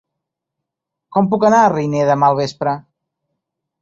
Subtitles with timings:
[1.17, 2.77] Com puc anar a Riner demà al vespre?